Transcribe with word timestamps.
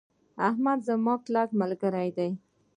احمد 0.47 0.79
زما 0.89 1.13
کلک 1.25 1.49
ملګری 1.61 2.09
ده. 2.17 2.27